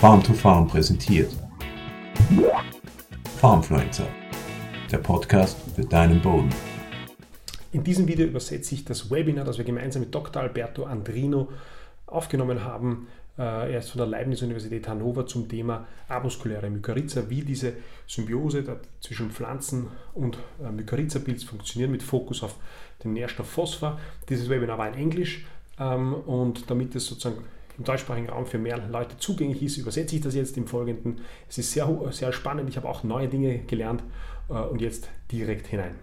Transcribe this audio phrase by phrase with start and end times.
[0.00, 1.28] Farm to Farm präsentiert.
[3.38, 4.06] Farmfluencer,
[4.92, 6.50] der Podcast für deinen Boden.
[7.72, 10.40] In diesem Video übersetze ich das Webinar, das wir gemeinsam mit Dr.
[10.40, 11.48] Alberto Andrino
[12.06, 13.08] aufgenommen haben.
[13.36, 17.72] Äh, er ist von der Leibniz-Universität Hannover zum Thema avaskuläre Mykorrhiza, wie diese
[18.06, 18.62] Symbiose
[19.00, 22.54] zwischen Pflanzen und äh, Mykorrhiza-Pilz funktioniert, mit Fokus auf
[23.02, 23.98] den Nährstoff Phosphor.
[24.28, 25.44] Dieses Webinar war in Englisch
[25.80, 27.42] ähm, und damit es sozusagen
[27.78, 31.20] im deutschsprachigen Raum für mehr Leute zugänglich ist, übersetze ich das jetzt im Folgenden.
[31.48, 34.02] Es ist sehr, sehr spannend, ich habe auch neue Dinge gelernt
[34.48, 35.94] äh, und jetzt direkt hinein.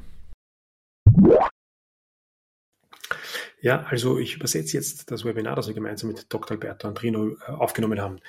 [3.62, 6.52] Ja, also ich übersetze jetzt das Webinar, das wir gemeinsam mit Dr.
[6.52, 8.20] Alberto Andrino äh, aufgenommen haben.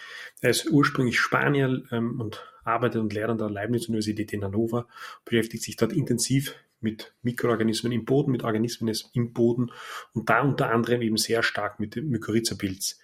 [0.40, 4.88] Er ist ursprünglich Spanier ähm, und arbeitet und lehrt an der Leibniz-Universität in Hannover,
[5.24, 9.70] beschäftigt sich dort intensiv mit Mikroorganismen im Boden, mit Organismen im Boden
[10.14, 12.98] und da unter anderem eben sehr stark mit dem Mykorrhiza-Pilz.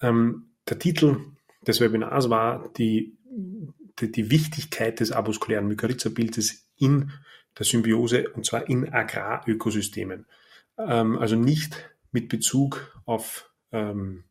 [0.00, 1.18] Ähm, der Titel
[1.66, 3.16] des Webinars war die,
[4.00, 7.12] die, die Wichtigkeit des avaskulären Mykorrhiza-Pilzes in
[7.58, 10.26] der Symbiose und zwar in Agrarökosystemen.
[10.78, 14.24] Ähm, also nicht mit Bezug auf ähm,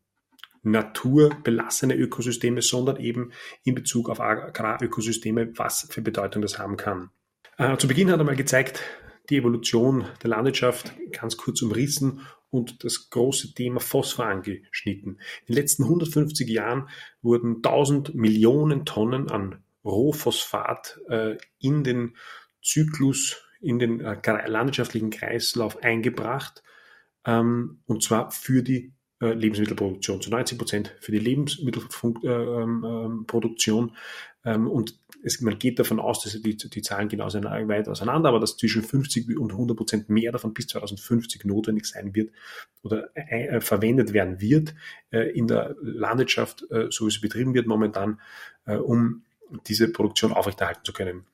[0.62, 3.32] naturbelassene Ökosysteme, sondern eben
[3.64, 7.10] in Bezug auf Agrarökosysteme, was für Bedeutung das haben kann.
[7.56, 8.82] Äh, zu Beginn hat er mal gezeigt,
[9.30, 15.20] die Evolution der Landwirtschaft ganz kurz umrissen und das große Thema Phosphor angeschnitten.
[15.46, 16.88] In den letzten 150 Jahren
[17.22, 22.16] wurden 1000 Millionen Tonnen an Rohphosphat äh, in den
[22.62, 26.62] Zyklus, in den äh, landwirtschaftlichen Kreislauf eingebracht,
[27.24, 33.96] ähm, und zwar für die äh, Lebensmittelproduktion, zu 90 Prozent für die Lebensmittelproduktion.
[34.44, 38.40] Ähm, und es, man geht davon aus, dass die, die Zahlen genauso weit auseinander, aber
[38.40, 42.32] dass zwischen 50 und 100 Prozent mehr davon bis 2050 notwendig sein wird
[42.82, 44.74] oder äh, äh, verwendet werden wird
[45.10, 48.20] äh, in der Landwirtschaft, äh, so wie sie betrieben wird momentan,
[48.64, 49.24] äh, um
[49.66, 51.26] diese Produktion aufrechterhalten zu können.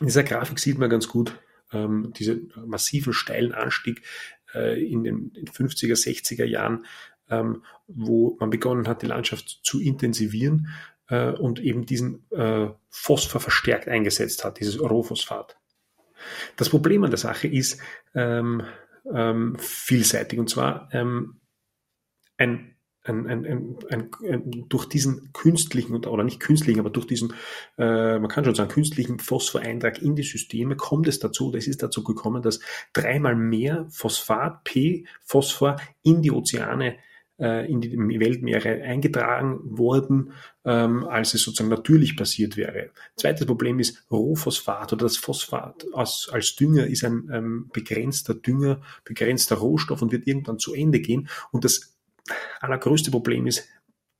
[0.00, 1.38] In dieser Grafik sieht man ganz gut
[1.72, 4.02] ähm, diesen massiven steilen Anstieg
[4.52, 6.84] äh, in den 50er, 60er Jahren
[7.30, 10.68] ähm, wo man begonnen hat, die Landschaft zu intensivieren
[11.08, 15.58] äh, und eben diesen äh, Phosphor verstärkt eingesetzt hat, dieses Rohphosphat.
[16.56, 17.80] Das Problem an der Sache ist
[18.14, 18.62] ähm,
[19.12, 21.40] ähm, vielseitig und zwar ähm,
[22.38, 27.34] ein ein, ein, ein, ein, durch diesen künstlichen oder nicht künstlichen, aber durch diesen,
[27.76, 31.82] äh, man kann schon sagen, künstlichen Phosphoreintrag in die Systeme kommt es dazu, es ist
[31.82, 32.60] dazu gekommen, dass
[32.94, 36.96] dreimal mehr Phosphat, P, Phosphor in die Ozeane
[37.38, 37.90] äh, in die
[38.20, 40.32] Weltmeere eingetragen worden,
[40.64, 42.90] ähm, als es sozusagen natürlich passiert wäre.
[43.16, 48.80] Zweites Problem ist Rohphosphat oder das Phosphat als, als Dünger ist ein ähm, begrenzter Dünger,
[49.04, 51.28] begrenzter Rohstoff und wird irgendwann zu Ende gehen.
[51.50, 51.96] Und das
[52.60, 53.68] allergrößte Problem ist,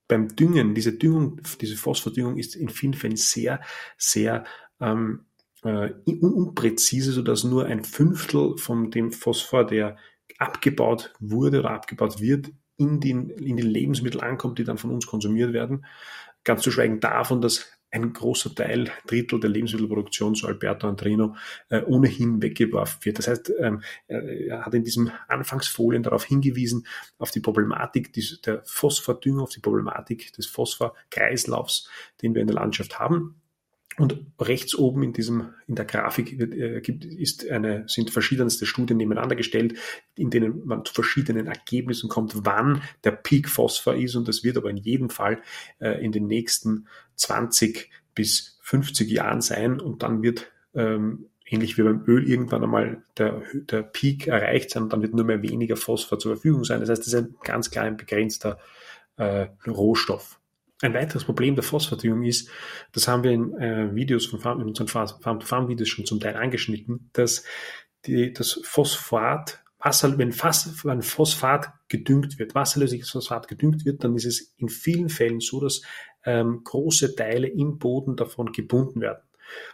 [0.09, 3.61] beim Düngen, diese Düngung, diese Phosphordüngung ist in vielen Fällen sehr,
[3.97, 4.45] sehr
[4.81, 5.25] ähm,
[5.63, 9.97] äh, unpräzise, sodass nur ein Fünftel von dem Phosphor, der
[10.39, 15.07] abgebaut wurde oder abgebaut wird, in den, in den Lebensmitteln ankommt, die dann von uns
[15.07, 15.85] konsumiert werden.
[16.45, 21.37] Ganz zu schweigen davon, dass ein großer Teil, Drittel der Lebensmittelproduktion, so Alberto Andrino,
[21.69, 23.19] äh, ohnehin weggeworfen wird.
[23.19, 26.87] Das heißt, ähm, er hat in diesem Anfangsfolien darauf hingewiesen,
[27.19, 31.89] auf die Problematik der Phosphordünger, auf die Problematik des Phosphorkreislaufs,
[32.21, 33.41] den wir in der Landschaft haben.
[33.97, 38.66] Und rechts oben in diesem, in der Grafik wird, äh, gibt, ist eine, sind verschiedenste
[38.66, 39.75] Studien nebeneinander gestellt,
[40.16, 44.16] in denen man zu verschiedenen Ergebnissen kommt, wann der Peak Phosphor ist.
[44.16, 45.41] Und das wird aber in jedem Fall
[45.78, 49.81] äh, in den nächsten 20 bis 50 Jahren sein.
[49.81, 54.84] Und dann wird, ähm, ähnlich wie beim Öl, irgendwann einmal der, der Peak erreicht sein
[54.84, 56.81] und dann wird nur mehr weniger Phosphor zur Verfügung sein.
[56.81, 58.59] Das heißt, das ist ein ganz klar ein begrenzter
[59.16, 60.41] äh, Rohstoff.
[60.83, 62.51] Ein weiteres Problem der Phosphordüngung ist,
[62.93, 67.11] das haben wir in äh, Videos von Farm, in unseren Farm-to-Farm-Videos schon zum Teil angeschnitten,
[67.12, 67.45] dass
[68.07, 74.55] die, das Phosphat, Wasser, wenn Phosphat gedüngt wird, wasserlösliches Phosphat gedüngt wird, dann ist es
[74.57, 75.83] in vielen Fällen so, dass
[76.25, 79.22] ähm, große Teile im Boden davon gebunden werden.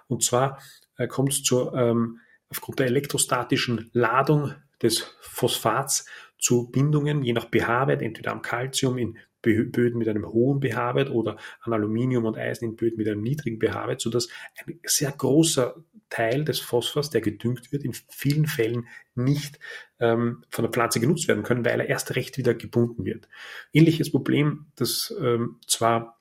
[0.08, 0.60] Und zwar
[0.96, 6.06] äh, kommt es zur, ähm, aufgrund der elektrostatischen Ladung des Phosphats
[6.38, 11.36] zu Bindungen, je nach pH-Wert, entweder am Calcium in Böden mit einem hohen pH-Wert oder
[11.60, 14.28] an Aluminium und Eisen in Böden mit einem niedrigen pH-Wert, sodass
[14.66, 15.76] ein sehr großer
[16.10, 19.58] Teil des Phosphors, der gedüngt wird, in vielen Fällen nicht
[19.98, 23.28] ähm, von der Pflanze genutzt werden können, weil er erst recht wieder gebunden wird.
[23.72, 26.19] Ähnliches Problem, das ähm, zwar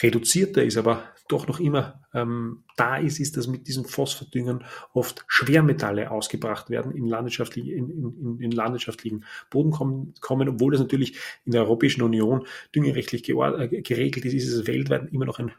[0.00, 5.24] reduzierter ist, aber doch noch immer ähm, da ist, ist, dass mit diesen Phosphordüngern oft
[5.28, 11.18] Schwermetalle ausgebracht werden, in, landwirtschaftlichen, in, in, in landwirtschaftlichen Boden kommen, kommen, obwohl das natürlich
[11.44, 15.52] in der Europäischen Union düngerechtlich äh, geregelt ist, ist es weltweit immer noch ein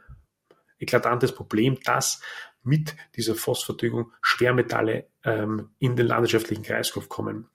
[0.80, 2.22] eklatantes Problem, dass
[2.64, 7.48] mit dieser Phosphordüngung Schwermetalle ähm, in den landwirtschaftlichen Kreislauf kommen.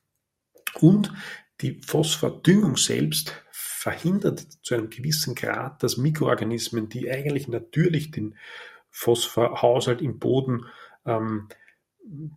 [0.81, 1.13] Und
[1.61, 8.37] die Phosphordüngung selbst verhindert zu einem gewissen Grad, dass Mikroorganismen, die eigentlich natürlich den
[8.91, 10.67] Phosphorhaushalt im Boden
[11.07, 11.49] ähm,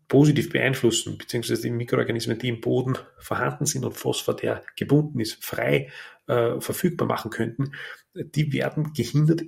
[0.08, 5.44] positiv beeinflussen, beziehungsweise die Mikroorganismen, die im Boden vorhanden sind und Phosphor, der gebunden ist,
[5.44, 5.90] frei
[6.28, 7.74] äh, verfügbar machen könnten,
[8.14, 9.44] die werden gehindert,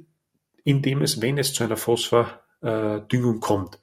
[0.63, 3.79] indem es, wenn es zu einer Phosphordüngung kommt.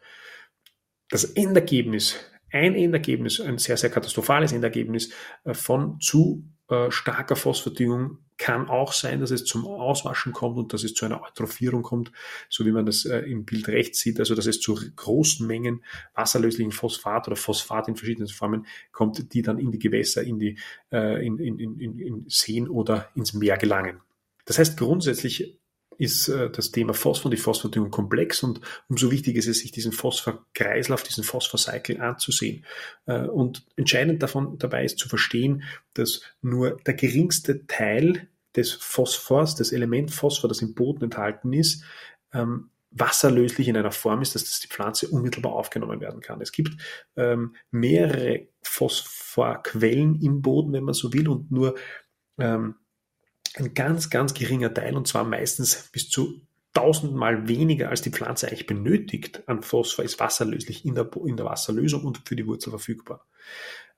[1.11, 2.17] Das Endergebnis,
[2.53, 5.11] ein Endergebnis, ein sehr, sehr katastrophales Endergebnis
[5.45, 10.73] äh, von zu äh, starker Phosphordüngung kann auch sein, dass es zum Auswaschen kommt und
[10.73, 12.11] dass es zu einer Eutrophierung kommt,
[12.49, 15.85] so wie man das äh, im Bild rechts sieht, also dass es zu großen Mengen
[16.15, 20.59] wasserlöslichen Phosphat oder Phosphat in verschiedenen Formen kommt, die dann in die Gewässer, in die
[20.91, 24.01] in, in, in, in Seen oder ins Meer gelangen.
[24.47, 25.60] Das heißt, grundsätzlich
[26.01, 29.71] ist äh, das Thema Phosphor und die Phosphordüngung komplex und umso wichtiger ist es, sich
[29.71, 32.65] diesen Phosphorkreislauf, diesen Phosphorcycle anzusehen.
[33.05, 35.63] Äh, und entscheidend davon dabei ist zu verstehen,
[35.93, 41.85] dass nur der geringste Teil des Phosphors, des Element Phosphor, das im Boden enthalten ist,
[42.33, 46.41] ähm, wasserlöslich in einer Form ist, dass das die Pflanze unmittelbar aufgenommen werden kann.
[46.41, 46.81] Es gibt
[47.17, 51.77] ähm, mehrere Phosphorquellen im Boden, wenn man so will, und nur
[52.39, 52.77] ähm,
[53.57, 56.41] ein ganz, ganz geringer Teil und zwar meistens bis zu
[56.73, 61.47] tausendmal weniger als die Pflanze eigentlich benötigt an Phosphor ist wasserlöslich in der, in der
[61.47, 63.27] Wasserlösung und für die Wurzel verfügbar.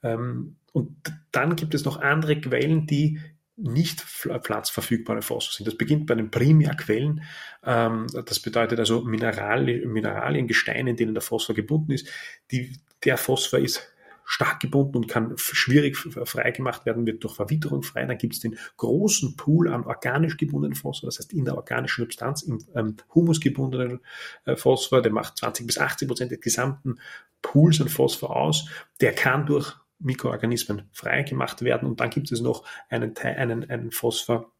[0.03, 0.97] Ähm, und
[1.33, 3.21] dann gibt es noch andere Quellen, die
[3.57, 4.05] nicht
[4.43, 5.67] platzverfügbare Phosphor sind.
[5.67, 7.23] Das beginnt bei den Primärquellen.
[7.63, 12.09] Ähm, das bedeutet also Mineralien, Mineralien, Gesteine, in denen der Phosphor gebunden ist.
[12.51, 13.92] Die, der Phosphor ist
[14.25, 18.05] stark gebunden und kann schwierig freigemacht werden, wird durch Verwitterung frei.
[18.05, 22.03] Dann gibt es den großen Pool an organisch gebundenen Phosphor, das heißt in der organischen
[22.05, 24.01] Substanz, im ähm, Humus gebundenen
[24.45, 26.97] äh, Phosphor, der macht 20 bis 80 Prozent des gesamten
[27.43, 28.69] Pools an Phosphor aus.
[29.01, 34.53] Der kann durch Mikroorganismen freigemacht werden und dann gibt es noch einen, einen, einen Phosphor,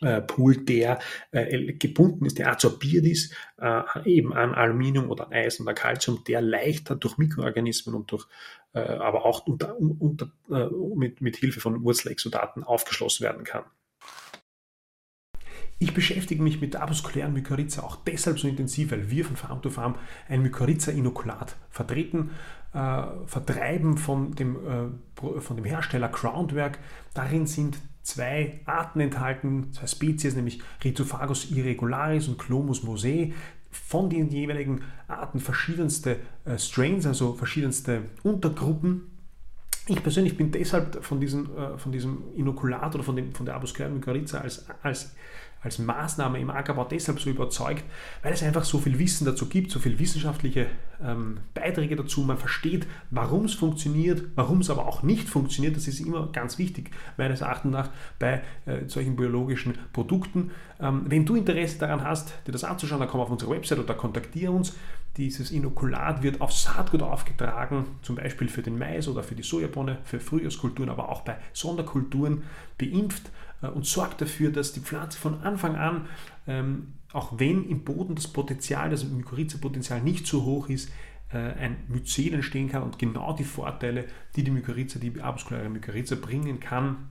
[0.00, 0.98] äh, Pool, der
[1.30, 6.24] äh, gebunden ist, der adsorbiert ist, äh, eben an Aluminium oder an Eisen oder Calcium,
[6.26, 8.26] der leichter durch Mikroorganismen und durch,
[8.72, 13.64] äh, aber auch unter, unter, äh, mit, mit Hilfe von Wurzelexodaten aufgeschlossen werden kann.
[15.82, 19.62] Ich beschäftige mich mit der avaskulären Mykorrhiza auch deshalb so intensiv, weil wir von Farm
[19.62, 19.94] to Farm
[20.28, 22.32] ein Mykorrhiza-Inokulat vertreten,
[22.74, 26.78] äh, vertreiben von dem, äh, von dem Hersteller Groundwork.
[27.14, 33.32] Darin sind zwei Arten enthalten, zwei Spezies, nämlich Rhizophagus irregularis und Clomus mosei.
[33.70, 39.10] Von den jeweiligen Arten verschiedenste äh, Strains, also verschiedenste Untergruppen.
[39.86, 43.54] Ich persönlich bin deshalb von diesem, äh, von diesem Inokulat oder von, dem, von der
[43.54, 45.14] Abusclaria mycorrhiza als, als
[45.62, 47.84] als Maßnahme im Ackerbau deshalb so überzeugt,
[48.22, 50.66] weil es einfach so viel Wissen dazu gibt, so viele wissenschaftliche
[51.04, 52.22] ähm, Beiträge dazu.
[52.22, 55.76] Man versteht, warum es funktioniert, warum es aber auch nicht funktioniert.
[55.76, 60.50] Das ist immer ganz wichtig, meines Erachtens nach, bei äh, solchen biologischen Produkten.
[60.80, 63.94] Ähm, wenn du Interesse daran hast, dir das anzuschauen, dann komm auf unsere Website oder
[63.94, 64.74] kontaktiere uns.
[65.16, 69.98] Dieses Inokulat wird auf Saatgut aufgetragen, zum Beispiel für den Mais oder für die Sojabohne,
[70.04, 72.44] für Frühjahrskulturen, aber auch bei Sonderkulturen
[72.78, 73.30] beimpft
[73.68, 76.08] und sorgt dafür, dass die Pflanze von Anfang an,
[76.46, 80.90] ähm, auch wenn im Boden das Potenzial, das Mykorrhiza-Potenzial nicht so hoch ist,
[81.32, 84.06] äh, ein Myzel entstehen kann und genau die Vorteile,
[84.36, 87.10] die die Mykorrhiza, die avaskuläre Mykorrhiza bringen kann,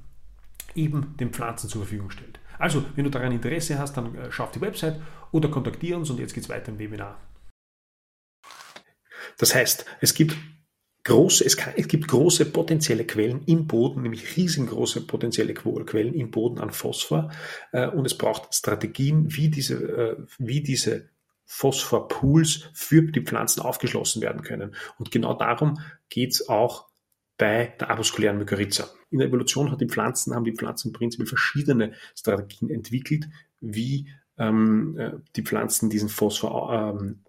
[0.76, 2.40] eben den Pflanzen zur Verfügung stellt.
[2.58, 5.00] Also, wenn du daran Interesse hast, dann äh, schau auf die Website
[5.32, 7.18] oder kontaktiere uns und jetzt geht es weiter im Webinar.
[9.38, 10.36] Das heißt, es gibt
[11.10, 16.32] große, es, kann, es gibt große potenzielle Quellen im Boden, nämlich riesengroße potenzielle Quellen im
[16.32, 17.32] Boden an Phosphor.
[17.72, 21.10] Äh, und es braucht Strategien, wie diese, äh, wie diese
[21.46, 24.76] Phosphorpools für die Pflanzen aufgeschlossen werden können.
[24.98, 26.88] Und genau darum geht es auch
[27.38, 28.90] bei der avaskulären Mykorrhiza.
[29.10, 33.28] In der Evolution hat die Pflanzen, haben die Pflanzen prinzipiell verschiedene Strategien entwickelt,
[33.62, 37.22] wie ähm, äh, die Pflanzen diesen Phosphor ähm,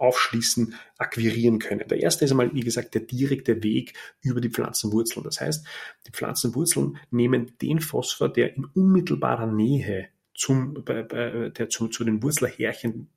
[0.00, 1.86] aufschließen, akquirieren können.
[1.88, 5.24] Der erste ist einmal, wie gesagt, der direkte Weg über die Pflanzenwurzeln.
[5.24, 5.66] Das heißt,
[6.06, 13.08] die Pflanzenwurzeln nehmen den Phosphor, der in unmittelbarer Nähe zum, der zu, zu den Wurzelhärchen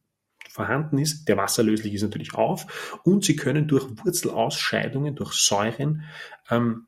[0.50, 6.03] vorhanden ist, der wasserlöslich ist natürlich auf und sie können durch Wurzelausscheidungen, durch Säuren
[6.50, 6.88] ähm,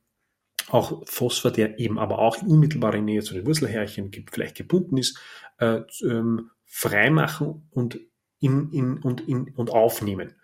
[0.70, 5.20] auch Phosphor, der eben aber auch in unmittelbarer Nähe zu den Wurzelhärchen vielleicht gebunden ist,
[5.58, 8.00] äh, ähm, freimachen und,
[8.40, 10.36] in, in, und, in, und aufnehmen.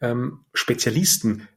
[0.00, 1.48] Ähm, Spezialisten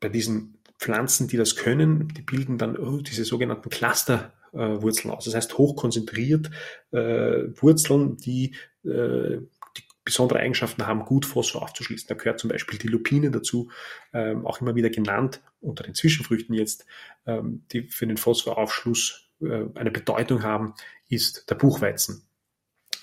[0.00, 5.24] bei diesen Pflanzen, die das können, die bilden dann oh, diese sogenannten Clusterwurzeln äh, aus.
[5.24, 6.50] Das heißt hochkonzentriert
[6.90, 9.38] äh, Wurzeln, die, äh,
[9.76, 12.08] die besondere Eigenschaften haben, gut Phosphor aufzuschließen.
[12.08, 13.70] Da gehört zum Beispiel die Lupine dazu,
[14.12, 16.84] ähm, auch immer wieder genannt, unter den Zwischenfrüchten jetzt,
[17.26, 20.74] ähm, die für den Phosphoraufschluss äh, eine Bedeutung haben,
[21.08, 22.26] ist der Buchweizen.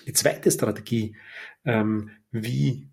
[0.06, 1.16] Die zweite Strategie,
[1.64, 2.88] ähm, wie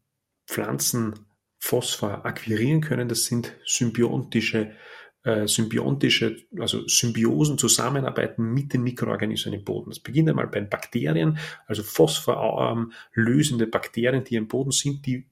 [0.48, 1.14] Pflanzen
[1.60, 4.76] Phosphor akquirieren können, das sind symbiotische
[5.24, 9.90] äh, symbiontische, also Symbiosen, Zusammenarbeiten mit den Mikroorganismen im Boden.
[9.90, 11.38] Das beginnt einmal bei Bakterien,
[11.68, 15.28] also phosphorlösende Bakterien, die im Boden sind, die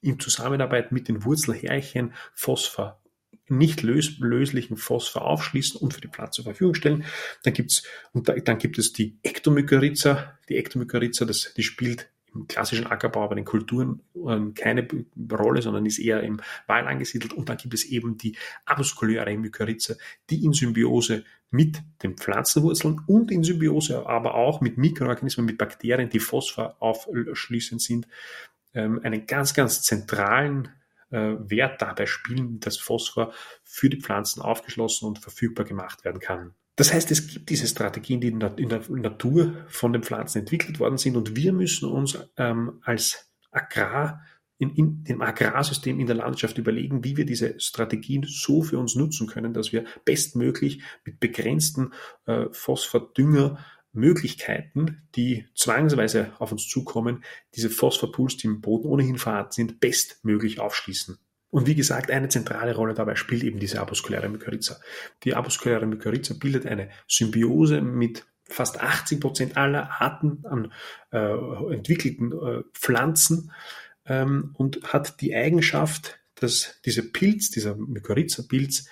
[0.00, 3.00] in Zusammenarbeit mit den Wurzelhärchen Phosphor
[3.48, 7.04] nicht lös löslichen Phosphor aufschließen und für die Pflanze zur Verfügung stellen.
[7.42, 7.82] Dann gibt's
[8.12, 10.38] und da, dann gibt es die Ektomykorrhiza.
[10.48, 14.86] Die Ektomykorrhiza, das, die spielt im klassischen Ackerbau bei den Kulturen ähm, keine
[15.32, 17.32] Rolle, sondern ist eher im Wald angesiedelt.
[17.32, 19.94] Und dann gibt es eben die avaskuläre Mykorrhiza,
[20.30, 26.10] die in Symbiose mit den Pflanzenwurzeln und in Symbiose aber auch mit Mikroorganismen, mit Bakterien,
[26.10, 28.08] die Phosphor aufschließend sind,
[28.74, 30.68] ähm, einen ganz, ganz zentralen
[31.14, 36.54] äh, Wert dabei spielen, dass Phosphor für die Pflanzen aufgeschlossen und verfügbar gemacht werden kann.
[36.76, 40.98] Das heißt, es gibt diese Strategien, die in der, Natur von den Pflanzen entwickelt worden
[40.98, 44.22] sind und wir müssen uns ähm, als Agrar
[44.58, 48.94] in, in dem Agrarsystem in der Landschaft überlegen, wie wir diese Strategien so für uns
[48.94, 51.92] nutzen können, dass wir bestmöglich mit begrenzten
[52.26, 53.58] äh, Phosphordünger
[53.94, 57.24] Möglichkeiten, die zwangsweise auf uns zukommen,
[57.54, 61.18] diese Phosphorpools, die im Boden ohnehin vorhanden sind, bestmöglich aufschließen.
[61.50, 64.80] Und wie gesagt, eine zentrale Rolle dabei spielt eben diese avaskuläre Mykorrhiza.
[65.22, 70.72] Die avaskuläre Mykorrhiza bildet eine Symbiose mit fast 80 Prozent aller Arten an
[71.12, 73.52] äh, entwickelten äh, Pflanzen
[74.06, 78.88] ähm, und hat die Eigenschaft, dass dieser Pilz, dieser Mykorrhiza-Pilz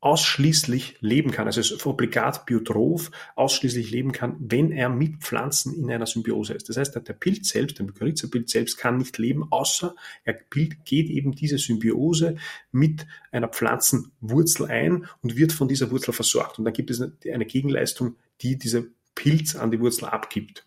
[0.00, 5.90] ausschließlich leben kann, also ist obligat biotroph ausschließlich leben kann, wenn er mit Pflanzen in
[5.90, 6.70] einer Symbiose ist.
[6.70, 11.32] Das heißt, der Pilz selbst, der Mykorrhiza-Pilz selbst kann nicht leben, außer er geht eben
[11.32, 12.36] diese Symbiose
[12.72, 16.58] mit einer Pflanzenwurzel ein und wird von dieser Wurzel versorgt.
[16.58, 20.64] Und dann gibt es eine Gegenleistung, die dieser Pilz an die Wurzel abgibt.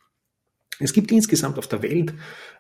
[0.84, 2.14] Es gibt insgesamt auf der Welt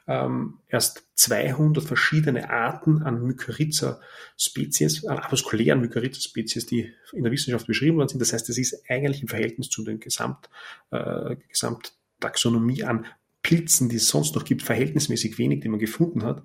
[0.07, 7.97] ähm, erst 200 verschiedene Arten an Mykorrhiza-Spezies, an avaskulären Mykorrhiza-Spezies, die in der Wissenschaft beschrieben
[7.97, 8.21] worden sind.
[8.21, 10.49] Das heißt, es ist eigentlich im Verhältnis zu den Gesamt,
[10.91, 13.05] äh, Gesamttaxonomie an
[13.41, 16.41] Pilzen, die es sonst noch gibt, verhältnismäßig wenig, die man gefunden hat.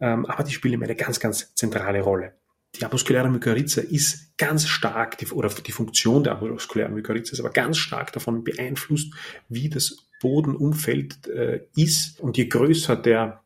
[0.00, 2.32] Ähm, aber die spielen eine ganz, ganz zentrale Rolle.
[2.78, 7.50] Die avaskuläre Mykorrhiza ist ganz stark, die, oder die Funktion der avaskulären Mykorrhiza ist aber
[7.50, 9.12] ganz stark davon beeinflusst,
[9.48, 12.20] wie das Bodenumfeld äh, ist.
[12.20, 13.42] Und je größer der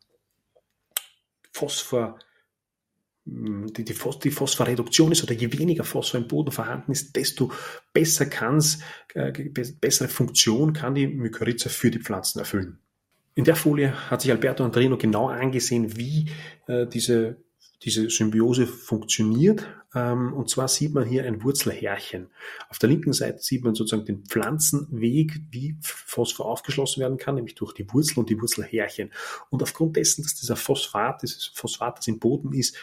[1.52, 2.18] Phosphor,
[3.24, 7.52] hm, die, die, die Phosphorreduktion ist oder je weniger Phosphor im Boden vorhanden ist, desto
[7.92, 8.80] besser kann's,
[9.14, 9.32] äh,
[9.80, 12.78] bessere Funktion kann die Mykorrhiza für die Pflanzen erfüllen.
[13.34, 16.30] In der Folie hat sich Alberto Andrino genau angesehen, wie
[16.66, 17.42] äh, diese
[17.84, 19.66] diese Symbiose funktioniert.
[19.94, 22.28] Ähm, und zwar sieht man hier ein Wurzelhärchen.
[22.68, 27.54] Auf der linken Seite sieht man sozusagen den Pflanzenweg, wie Phosphor aufgeschlossen werden kann, nämlich
[27.54, 29.12] durch die Wurzel und die Wurzelhärchen.
[29.50, 32.76] Und aufgrund dessen, dass dieser Phosphat, dieses Phosphat, das im Boden ist,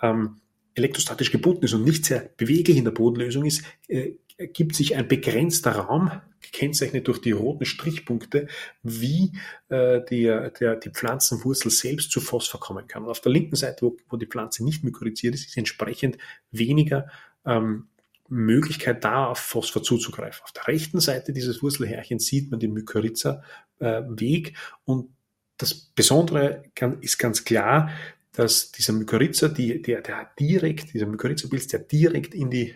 [0.00, 0.40] ähm,
[0.74, 5.08] elektrostatisch gebunden ist und nicht sehr beweglich in der Bodenlösung ist, äh, ergibt sich ein
[5.08, 6.10] begrenzter Raum,
[6.52, 8.46] gekennzeichnet durch die roten Strichpunkte,
[8.82, 9.32] wie
[9.68, 13.04] äh, der, der, die Pflanzenwurzel selbst zu Phosphor kommen kann.
[13.04, 16.18] Und auf der linken Seite, wo, wo die Pflanze nicht mykorrhiziert ist, ist entsprechend
[16.50, 17.08] weniger
[17.44, 17.88] ähm,
[18.28, 20.42] Möglichkeit da, auf Phosphor zuzugreifen.
[20.44, 24.52] Auf der rechten Seite dieses Wurzelhärchens sieht man den Mykorrhiza-Weg äh,
[24.84, 25.10] und
[25.58, 27.90] das Besondere kann, ist ganz klar,
[28.32, 32.74] dass dieser Mykorrhiza, die, der, der direkt, dieser Mykorrhiza-Pilz, der direkt in die,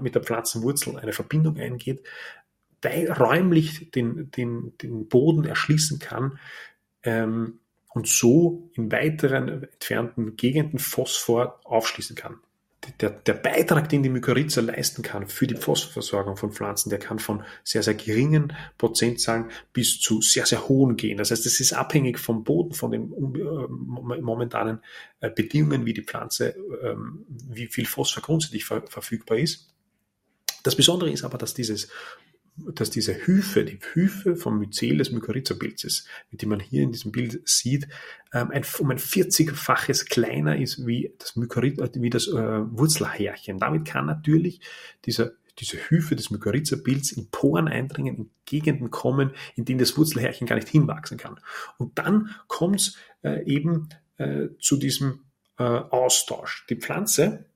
[0.00, 2.04] mit der Pflanzenwurzel eine Verbindung eingeht,
[2.84, 6.38] räumlich den, den, den Boden erschließen kann
[7.02, 12.40] ähm, und so in weiteren entfernten Gegenden Phosphor aufschließen kann
[13.00, 17.18] der, der Beitrag, den die Mykorrhiza leisten kann für die Phosphorversorgung von Pflanzen, der kann
[17.18, 21.18] von sehr, sehr geringen Prozentzahlen bis zu sehr, sehr hohen gehen.
[21.18, 24.80] Das heißt, es ist abhängig vom Boden, von den äh, momentanen
[25.20, 29.74] äh, Bedingungen, wie die Pflanze, ähm, wie viel Phosphor grundsätzlich verfügbar ist.
[30.62, 31.88] Das Besondere ist aber, dass dieses
[32.72, 37.40] dass diese Hyphe, die Hyphe vom Myzel des Mykorrhiza-Pilzes, dem man hier in diesem Bild
[37.48, 37.88] sieht,
[38.32, 43.58] ähm, ein, um ein 40-faches kleiner ist wie das Mykorrhiza, wie das äh, Wurzelhärchen.
[43.58, 44.60] Damit kann natürlich
[45.04, 50.46] dieser diese Hyphe des Mykorrhiza-Pilz in Poren eindringen, in Gegenden kommen, in denen das Wurzelhärchen
[50.46, 51.40] gar nicht hinwachsen kann.
[51.78, 53.88] Und dann kommt es äh, eben
[54.18, 55.24] äh, zu diesem
[55.58, 56.66] äh, Austausch.
[56.70, 57.46] Die Pflanze,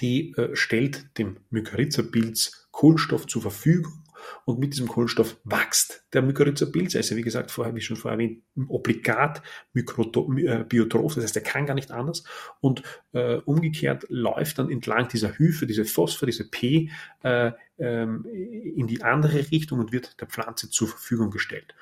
[0.00, 4.04] die äh, stellt dem Mykorrhiza-Pilz Kohlenstoff zur Verfügung
[4.44, 6.94] und mit diesem Kohlenstoff wächst der Mykorrhiza-Pilz.
[6.94, 9.40] Er ist ja, wie gesagt, vorher, wie schon vorher erwähnt, obligat
[9.74, 12.24] äh, biotroph, das heißt, er kann gar nicht anders.
[12.60, 16.90] Und äh, umgekehrt läuft dann entlang dieser Hyphe, diese Phosphor, diese P,
[17.22, 21.74] äh, ähm, in die andere Richtung und wird der Pflanze zur Verfügung gestellt.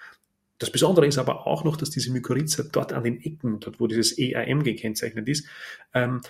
[0.59, 3.89] Das Besondere ist aber auch noch, dass diese Mykorrhiza dort an den Ecken, dort wo
[3.89, 5.49] dieses EAM gekennzeichnet ist,
[5.93, 6.21] ähm,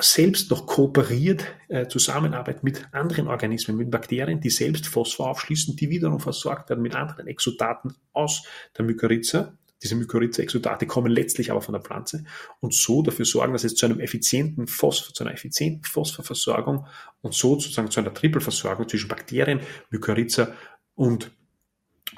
[0.00, 5.90] selbst noch kooperiert, äh, Zusammenarbeit mit anderen Organismen, mit Bakterien, die selbst Phosphor aufschließen, die
[5.90, 8.44] wiederum versorgt werden mit anderen Exodaten aus
[8.76, 9.58] der Mykorrhiza.
[9.82, 12.24] Diese Mykorrhiza-Exodate kommen letztlich aber von der Pflanze
[12.60, 16.86] und so dafür sorgen, dass es zu einem effizienten Phosphor, zu einer effizienten Phosphorversorgung
[17.20, 20.52] und so sozusagen zu einer Trippelversorgung zwischen Bakterien, Mykorrhiza
[20.94, 21.30] und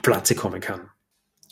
[0.03, 0.91] Pflanze kommen kann.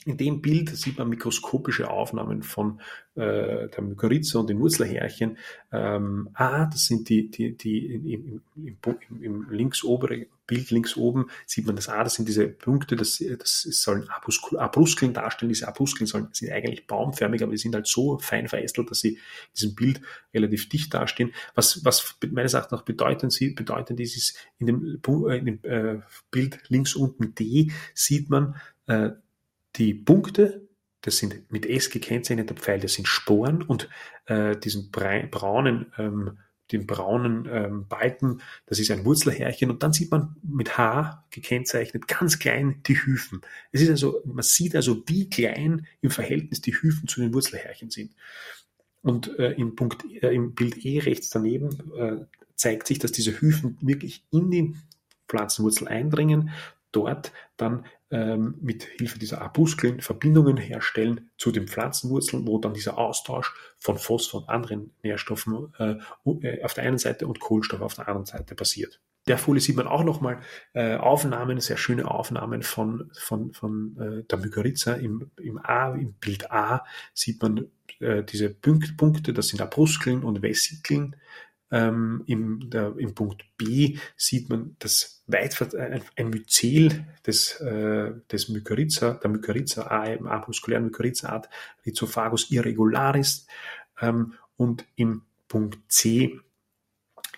[0.08, 2.80] In dem Bild sieht man mikroskopische Aufnahmen von
[3.14, 5.36] äh, der Mykorrhiza und den Wurzelhärchen.
[5.70, 8.76] Ähm, ah, das sind die, die, die im, im,
[9.10, 9.84] im, im links
[10.46, 15.12] Bild links oben sieht man das A, das sind diese Punkte, das, das sollen Abruskeln
[15.12, 15.50] darstellen.
[15.50, 19.10] Diese Abruskeln sollen, sind eigentlich baumförmig, aber die sind halt so fein verästelt, dass sie
[19.10, 19.18] in
[19.54, 20.00] diesem Bild
[20.32, 21.34] relativ dicht dastehen.
[21.54, 26.00] Was, was meines Erachtens noch bedeuten, sie, bedeuten dieses in dem, äh, in dem äh,
[26.30, 29.10] Bild links unten D sieht man, äh,
[29.78, 30.68] die Punkte,
[31.00, 33.88] das sind mit S gekennzeichnete Pfeile, das sind Sporen und
[34.26, 36.38] äh, diesen braunen, ähm,
[36.72, 42.08] den braunen ähm, Balken, das ist ein Wurzelhärchen und dann sieht man mit H gekennzeichnet
[42.08, 43.40] ganz klein die Hyphen.
[43.72, 47.90] Es ist also, man sieht also, wie klein im Verhältnis die Hyphen zu den Wurzelhärchen
[47.90, 48.12] sind.
[49.00, 52.24] Und äh, im, Punkt, äh, im Bild E rechts daneben äh,
[52.56, 54.74] zeigt sich, dass diese Hyphen wirklich in die
[55.28, 56.50] Pflanzenwurzel eindringen,
[56.92, 62.98] dort dann ähm, mit Hilfe dieser Apuskeln Verbindungen herstellen zu den Pflanzenwurzeln, wo dann dieser
[62.98, 65.96] Austausch von Phosphor und anderen Nährstoffen äh,
[66.42, 69.00] äh, auf der einen Seite und Kohlenstoff auf der anderen Seite passiert.
[69.26, 70.40] Der Folie sieht man auch nochmal
[70.72, 74.94] äh, Aufnahmen, sehr schöne Aufnahmen von, von, von äh, der Mykorrhiza.
[74.94, 80.40] Im, Im A, im Bild A sieht man äh, diese Punkte, das sind Apuskeln und
[80.42, 81.14] Vesikeln
[81.70, 88.12] ähm, im, der, Im Punkt B sieht man das weit, ein, ein Myzel des, äh,
[88.30, 91.48] des Mykorrhiza, der Mykorrhiza A, A muskulären Mykorrhiza-Art
[91.84, 93.46] Rhizophagus irregularis.
[94.00, 96.40] Ähm, und im Punkt C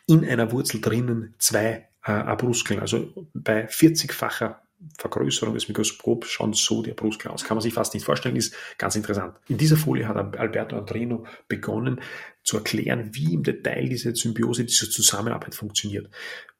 [0.06, 4.56] in einer Wurzel drinnen zwei äh, Abruskeln, also bei 40-facher
[4.98, 7.44] Vergrößerung des Mikroskops schauen so die Brustkel aus.
[7.44, 9.36] Kann man sich fast nicht vorstellen, ist ganz interessant.
[9.48, 12.00] In dieser Folie hat Alberto Andrino begonnen
[12.42, 16.08] zu erklären, wie im Detail diese Symbiose, diese Zusammenarbeit funktioniert.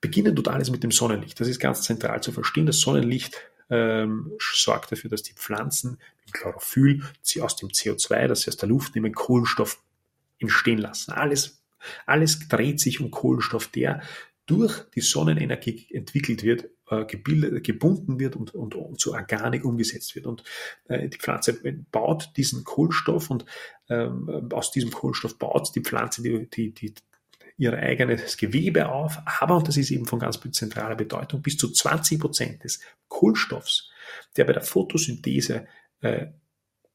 [0.01, 1.41] Beginnen tut alles mit dem Sonnenlicht.
[1.41, 2.67] Das ist ganz zentral zu verstehen.
[2.67, 8.43] Das Sonnenlicht ähm, sorgt dafür, dass die Pflanzen im Chlorophyll sie aus dem CO2, das
[8.43, 9.83] sie aus der Luft nehmen, Kohlenstoff
[10.39, 11.13] entstehen lassen.
[11.13, 11.63] Alles,
[12.07, 14.03] alles dreht sich um Kohlenstoff, der
[14.47, 20.27] durch die Sonnenenergie entwickelt wird, äh, gebunden wird und, und, und zur Organik umgesetzt wird.
[20.27, 20.45] Und
[20.89, 23.45] äh, die Pflanze baut diesen Kohlenstoff und
[23.89, 26.95] ähm, aus diesem Kohlenstoff baut die Pflanze die, die, die,
[27.57, 31.71] ihr eigenes Gewebe auf, aber, und das ist eben von ganz zentraler Bedeutung, bis zu
[31.71, 33.91] 20 Prozent des Kohlenstoffs,
[34.37, 35.67] der bei der Photosynthese
[36.01, 36.29] äh,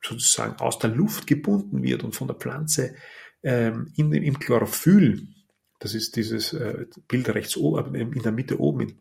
[0.01, 2.95] sozusagen aus der Luft gebunden wird und von der Pflanze
[3.43, 5.27] ähm, in, im Chlorophyll
[5.79, 8.99] das ist dieses äh, Bild rechts oben, in der Mitte oben in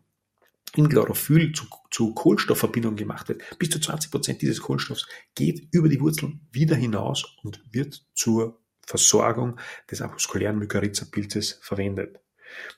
[0.83, 3.41] Chlorophyll zu, zu Kohlenstoffverbindung gemacht wird.
[3.57, 8.59] Bis zu 20 Prozent dieses Kohlenstoffs geht über die Wurzeln wieder hinaus und wird zur
[8.85, 9.59] Versorgung
[9.89, 12.19] des avaskulären Mykorrhiza-Pilzes verwendet.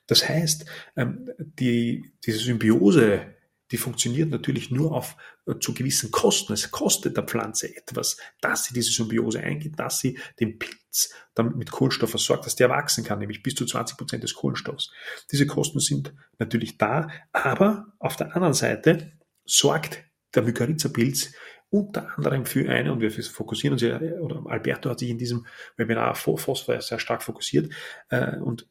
[0.07, 3.36] Das heißt, ähm, die, diese Symbiose
[3.71, 6.53] die funktioniert natürlich nur auf äh, zu gewissen Kosten.
[6.53, 11.55] Es kostet der Pflanze etwas, dass sie diese Symbiose eingeht, dass sie den Pilz damit
[11.55, 14.91] mit Kohlenstoff versorgt, dass der wachsen kann, nämlich bis zu 20 Prozent des Kohlenstoffs.
[15.31, 19.11] Diese Kosten sind natürlich da, aber auf der anderen Seite
[19.45, 20.03] sorgt
[20.33, 21.33] der Mykorrhiza-Pilz
[21.69, 25.45] unter anderem für eine, und wir fokussieren uns ja, oder Alberto hat sich in diesem
[25.75, 27.71] Webinar auf Phosphor sehr stark fokussiert,
[28.09, 28.67] äh, und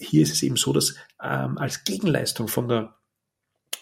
[0.00, 2.96] hier ist es eben so, dass ähm, als Gegenleistung von der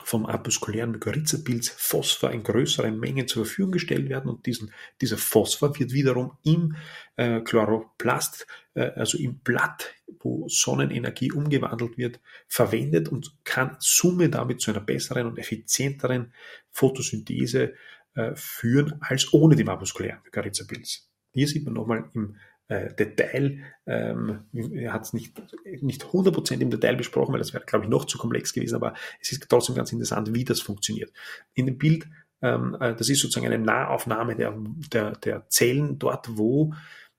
[0.08, 5.78] vom apuskulären Mykorrhiza-Pilz Phosphor in größeren Mengen zur Verfügung gestellt werden und diesen, dieser Phosphor
[5.78, 6.76] wird wiederum im
[7.16, 14.62] äh, Chloroplast, äh, also im Blatt, wo Sonnenenergie umgewandelt wird, verwendet und kann Summe damit
[14.62, 16.32] zu einer besseren und effizienteren
[16.70, 17.74] Photosynthese
[18.14, 21.08] äh, führen als ohne den apuskulären Mykorrhiza-Pilz.
[21.32, 22.36] Hier sieht man nochmal im
[22.68, 25.40] äh, Detail, ähm, er hat es nicht,
[25.82, 28.94] nicht 100% im Detail besprochen, weil das wäre, glaube ich, noch zu komplex gewesen, aber
[29.20, 31.12] es ist trotzdem ganz interessant, wie das funktioniert.
[31.54, 32.06] In dem Bild,
[32.42, 34.56] ähm, äh, das ist sozusagen eine Nahaufnahme der,
[34.92, 36.74] der, der Zellen dort, wo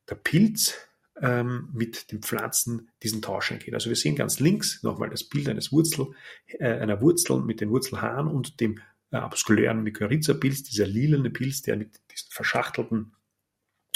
[0.10, 0.76] der Pilz
[1.22, 3.74] ähm, mit den Pflanzen diesen Tausch eingeht.
[3.74, 6.08] Also wir sehen ganz links nochmal das Bild eines Wurzel,
[6.48, 8.80] äh, einer Wurzel mit den Wurzelhaaren und dem
[9.12, 13.14] äh, abskulären Mykorrhiza-Pilz, dieser lilane Pilz, der mit diesen verschachtelten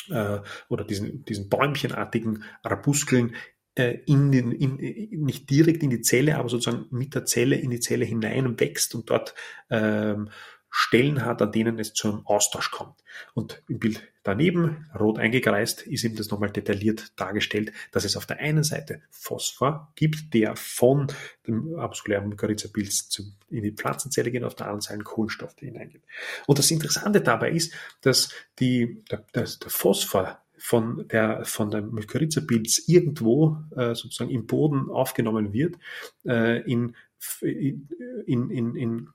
[0.10, 0.40] äh,
[0.70, 3.36] oder diesen, diesen bäumchenartigen Rapuskeln
[3.76, 4.76] äh, in den, in,
[5.24, 8.94] nicht direkt in die Zelle, aber sozusagen mit der Zelle in die Zelle hinein wächst
[8.94, 9.34] und dort
[9.70, 10.30] ähm,
[10.76, 12.96] Stellen hat, an denen es zum Austausch kommt.
[13.36, 18.26] Und im Bild daneben, rot eingekreist, ist eben das nochmal detailliert dargestellt, dass es auf
[18.26, 21.12] der einen Seite Phosphor gibt, der von
[21.46, 26.02] dem apskulären Mykorrhiza-Pilz in die Pflanzenzelle geht, auf der anderen Seite Kohlenstoff, hineingeht.
[26.48, 32.88] Und das Interessante dabei ist, dass die, der, der Phosphor von der von der Mykorrhiza-Pilz
[32.88, 35.76] irgendwo äh, sozusagen im Boden aufgenommen wird,
[36.26, 36.96] äh, in,
[37.42, 39.10] in, in, in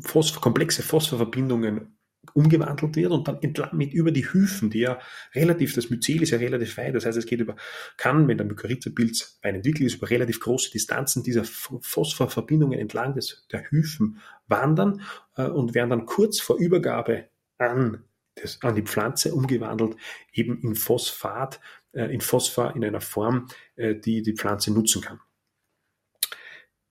[0.00, 1.96] Phosphor, komplexe Phosphorverbindungen
[2.34, 5.00] umgewandelt wird und dann entlang mit über die Hyphen, die ja
[5.34, 7.56] relativ, das Myzel ist ja relativ weit, das heißt, es geht über,
[7.96, 13.46] kann, wenn der Mykorrhiza-Pilz weit entwickelt ist, über relativ große Distanzen dieser Phosphorverbindungen entlang des,
[13.50, 15.02] der Hyphen wandern
[15.36, 19.96] äh, und werden dann kurz vor Übergabe an, das, an die Pflanze umgewandelt,
[20.32, 21.60] eben in Phosphat,
[21.92, 25.20] äh, in Phosphor in einer Form, äh, die die Pflanze nutzen kann.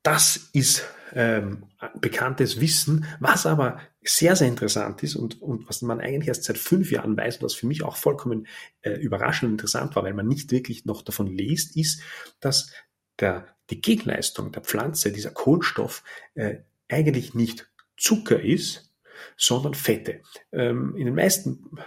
[0.02, 1.66] Das ist ähm,
[2.00, 6.58] bekanntes Wissen, was aber sehr, sehr interessant ist und, und was man eigentlich erst seit
[6.58, 8.48] fünf Jahren weiß und was für mich auch vollkommen
[8.82, 12.02] äh, überraschend und interessant war, weil man nicht wirklich noch davon liest, ist,
[12.40, 12.72] dass
[13.20, 16.04] der, die Gegenleistung der Pflanze, dieser Kohlenstoff,
[16.36, 18.92] äh, eigentlich nicht Zucker ist,
[19.38, 20.22] sondern Fette.
[20.52, 21.78] Ähm, in den meisten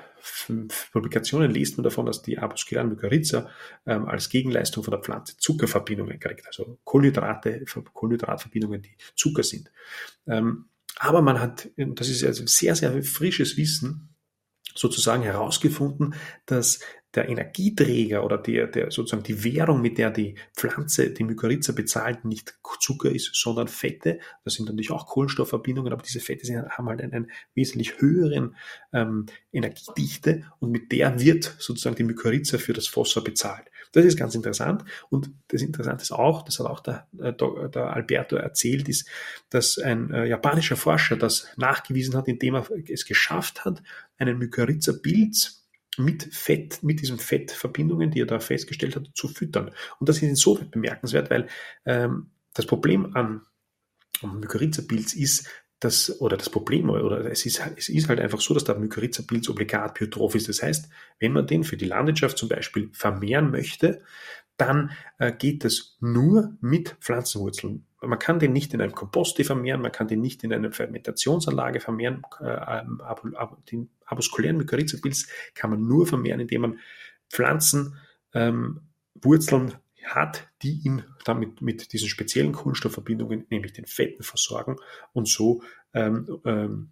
[0.92, 3.50] Publikationen liest man davon, dass die Abuscular Mykorrhiza
[3.86, 9.70] ähm, als Gegenleistung von der Pflanze Zuckerverbindungen kriegt, also Kohlenhydrate, Kohlenhydratverbindungen, die Zucker sind.
[10.26, 10.66] Ähm,
[10.98, 14.14] aber man hat, das ist also sehr, sehr frisches Wissen,
[14.74, 16.14] sozusagen herausgefunden,
[16.46, 16.80] dass
[17.14, 22.24] der Energieträger oder der, der sozusagen die Währung, mit der die Pflanze die Mykorrhiza bezahlt,
[22.24, 24.18] nicht Zucker ist, sondern Fette.
[24.44, 28.56] Das sind natürlich auch Kohlenstoffverbindungen, aber diese Fette sind, haben halt einen, wesentlich höheren
[28.92, 33.68] ähm, Energiedichte und mit der wird sozusagen die Mykorrhiza für das Phosphor bezahlt.
[33.92, 37.92] Das ist ganz interessant und das Interessante ist auch, das hat auch der, äh, der
[37.92, 39.08] Alberto erzählt, ist,
[39.50, 43.82] dass ein äh, japanischer Forscher das nachgewiesen hat, indem er es geschafft hat,
[44.16, 45.61] einen Mykorrhiza-Pilz
[45.98, 49.70] mit Fett, mit diesen Fettverbindungen, die er da festgestellt hat, zu füttern.
[49.98, 51.48] Und das ist insofern bemerkenswert, weil
[51.84, 53.42] ähm, das Problem an,
[54.22, 55.48] Mykorrhiza-Pilz ist,
[55.80, 59.48] dass, oder das Problem, oder es ist, es ist halt einfach so, dass der Mykorrhiza-Pilz
[59.48, 60.48] obligat pyotroph ist.
[60.48, 64.02] Das heißt, wenn man den für die Landwirtschaft zum Beispiel vermehren möchte,
[64.56, 67.86] dann äh, geht das nur mit Pflanzenwurzeln.
[68.00, 71.80] Man kann den nicht in einem Kompost vermehren, man kann den nicht in einer Fermentationsanlage
[71.80, 72.22] vermehren.
[72.40, 72.82] Äh,
[73.70, 76.78] den avaskulären Mykorrhizapilz kann man nur vermehren, indem man
[77.30, 77.92] Pflanzenwurzeln
[78.34, 79.72] ähm,
[80.04, 84.76] hat, die ihn damit mit diesen speziellen Kohlenstoffverbindungen, nämlich den Fetten, versorgen
[85.12, 85.62] und so
[85.94, 86.90] ähm, ähm,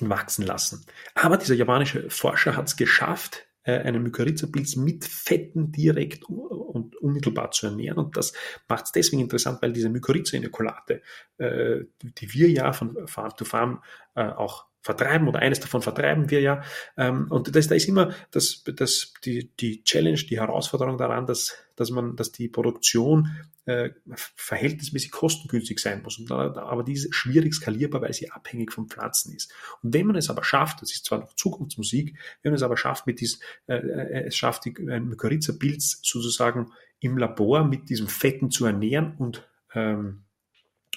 [0.00, 0.84] ihn wachsen lassen.
[1.14, 7.50] Aber dieser japanische Forscher hat es geschafft, äh, einen Mykorrhiza-Pilz mit Fetten direkt und unmittelbar
[7.50, 7.98] zu ernähren.
[7.98, 8.32] Und das
[8.68, 11.02] macht es deswegen interessant, weil diese Mykorrhiza-Inokulate,
[11.38, 13.82] äh, die wir ja von Farm to Farm
[14.14, 16.62] äh, auch vertreiben oder eines davon vertreiben wir ja.
[16.96, 21.56] Ähm, und das, da ist immer das, das, die, die Challenge, die Herausforderung daran, dass,
[21.74, 26.18] dass man, dass die Produktion äh, verhältnismäßig kostengünstig sein muss.
[26.18, 29.52] Und da, aber die ist schwierig skalierbar, weil sie abhängig von Pflanzen ist.
[29.82, 32.76] Und wenn man es aber schafft, das ist zwar noch Zukunftsmusik, wenn man es aber
[32.76, 36.70] schafft, mit diesem, äh, äh es schafft, die, ein Mykorrhiza-Pilz sozusagen
[37.00, 40.25] im Labor mit diesem Fetten zu ernähren und ähm, äh,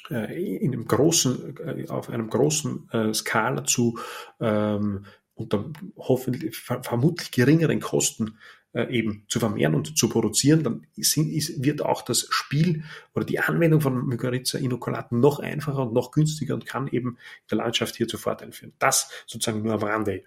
[0.10, 4.00] in einem großen, äh, auf einem großen äh, Skala zu
[4.40, 5.66] ähm, unter
[5.98, 8.38] hoffentlich vermutlich geringeren Kosten
[8.74, 12.84] äh, eben zu vermehren und zu produzieren, dann ist, ist, wird auch das Spiel
[13.16, 17.18] oder die Anwendung von Mykorrhiza-Inokulaten noch einfacher und noch günstiger und kann eben
[17.50, 18.74] der Landschaft hier zu Vorteilen führen.
[18.78, 20.24] Das sozusagen nur am Rande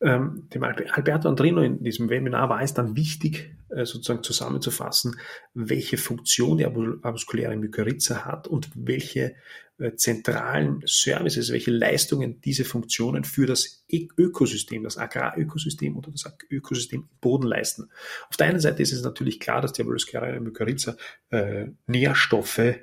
[0.00, 5.16] ähm, dem Alberto Andrino in diesem Webinar war es dann wichtig, äh, sozusagen zusammenzufassen,
[5.54, 9.34] welche Funktion die avaskuläre Mykorrhiza hat und welche
[9.78, 17.08] äh, zentralen Services, welche Leistungen diese Funktionen für das Ökosystem, das Agrarökosystem oder das Ökosystem
[17.20, 17.88] Boden leisten.
[18.28, 20.96] Auf der einen Seite ist es natürlich klar, dass die avaskuläre Mykorrhiza
[21.30, 22.74] äh, Nährstoffe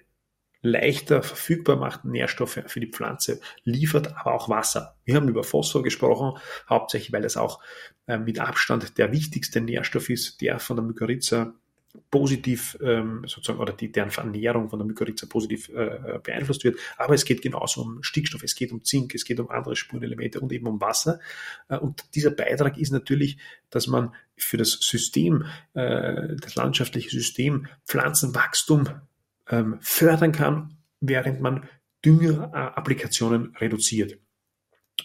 [0.66, 4.96] leichter verfügbar macht, Nährstoffe für die Pflanze liefert, aber auch Wasser.
[5.06, 7.62] Wir haben über Phosphor gesprochen, hauptsächlich, weil das auch
[8.08, 11.54] äh, mit Abstand der wichtigste Nährstoff ist, der von der Mykorrhiza
[12.12, 16.78] positiv ähm, sozusagen oder die, deren Vernährung von der Mykorrhiza positiv äh, äh, beeinflusst wird.
[16.98, 20.40] Aber es geht genauso um Stickstoff, es geht um Zink, es geht um andere Spurenelemente
[20.40, 21.20] und eben um Wasser.
[21.70, 23.38] Äh, und dieser Beitrag ist natürlich,
[23.70, 28.90] dass man für das System, äh, das landschaftliche System Pflanzenwachstum
[29.50, 31.68] ähm, fördern kann, während man
[32.04, 34.20] Düngerapplikationen reduziert.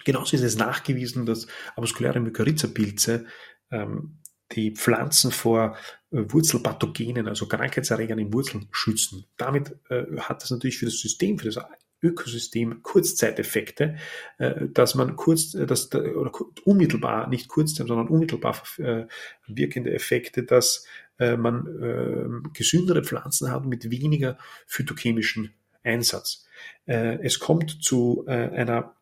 [0.04, 3.26] Genauso ist es nachgewiesen, dass avaskuläre Mykorrhiza-Pilze
[3.70, 4.18] ähm,
[4.52, 5.76] die Pflanzen vor
[6.10, 9.26] äh, Wurzelpathogenen, also Krankheitserregern in Wurzeln schützen.
[9.36, 11.58] Damit äh, hat das natürlich für das System, für das
[12.02, 13.96] Ökosystem Kurzzeiteffekte,
[14.38, 16.32] äh, dass man kurz, äh, dass, oder
[16.64, 19.06] unmittelbar, nicht kurzzeit, sondern unmittelbar äh,
[19.46, 20.86] wirkende Effekte, dass
[21.20, 25.54] äh, man äh, gesündere Pflanzen hat mit weniger phytochemischen
[25.84, 26.46] Einsatz.
[26.86, 28.96] Äh, es kommt zu äh, einer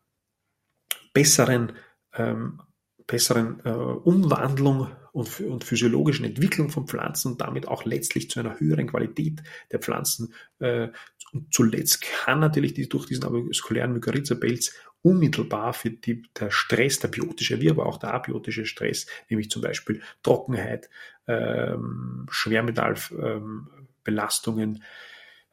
[1.13, 1.73] besseren
[2.13, 2.61] ähm,
[3.09, 8.59] besseren äh, Umwandlung und, und, physiologischen Entwicklung von Pflanzen und damit auch letztlich zu einer
[8.59, 10.33] höheren Qualität der Pflanzen.
[10.59, 10.89] Äh,
[11.33, 17.07] und zuletzt kann natürlich die, durch diesen avaskulären Mykorrhiza-Pelz unmittelbar für die, der Stress, der
[17.07, 20.89] biotische wie aber auch der abiotische Stress, nämlich zum Beispiel Trockenheit,
[21.27, 24.83] ähm, Schwermetallbelastungen,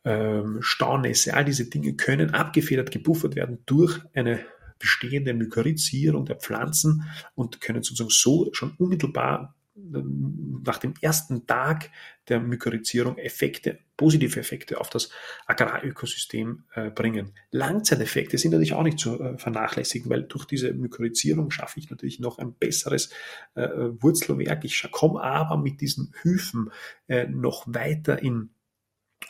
[0.05, 4.45] ähm, Staunässe, all diese Dinge können abgefedert, gebuffert werden durch eine
[4.79, 7.05] bestehende Mykorrhizierung der Pflanzen
[7.35, 11.91] und können sozusagen so schon unmittelbar nach dem ersten Tag
[12.29, 15.11] der Mykorrhizierung Effekte, positive Effekte auf das
[15.47, 17.33] Agrarökosystem äh, bringen.
[17.51, 22.21] Langzeiteffekte sind natürlich auch nicht zu äh, vernachlässigen, weil durch diese Mykorrhizierung schaffe ich natürlich
[22.21, 23.11] noch ein besseres
[23.55, 23.69] äh,
[24.01, 24.65] Wurzelwerk.
[24.65, 26.71] Ich komme aber mit diesen Hyphen
[27.07, 28.51] äh, noch weiter in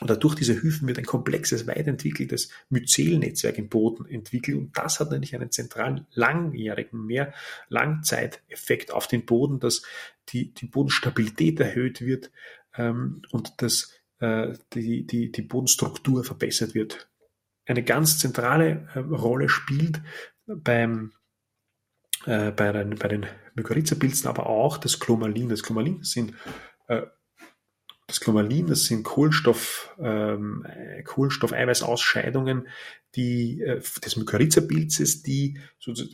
[0.01, 4.57] oder durch diese Hyphen wird ein komplexes, weiterentwickeltes Myzelnetzwerk im Boden entwickelt.
[4.57, 7.33] Und das hat natürlich einen zentralen, langjährigen, mehr
[7.69, 9.81] Langzeiteffekt auf den Boden, dass
[10.29, 12.31] die, die Bodenstabilität erhöht wird
[12.75, 17.09] ähm, und dass äh, die, die, die Bodenstruktur verbessert wird.
[17.65, 20.01] Eine ganz zentrale äh, Rolle spielt
[20.45, 21.11] beim
[22.25, 25.49] äh, bei den, bei den Mykorrhiza-Pilzen aber auch das Chlomalin.
[25.49, 26.33] Das Chlomalin sind
[26.87, 27.03] äh,
[28.07, 30.65] das Chlomalin, das sind Kohlenstoff, ähm,
[31.03, 32.67] Kohlenstoffeiweißausscheidungen,
[33.15, 35.59] die äh, des Mykorrhiza-Pilzes, die,